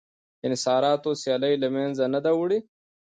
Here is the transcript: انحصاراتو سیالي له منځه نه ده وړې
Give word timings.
انحصاراتو 0.47 1.09
سیالي 1.21 1.53
له 1.63 1.67
منځه 1.75 2.03
نه 2.13 2.19
ده 2.25 2.31
وړې 2.39 2.59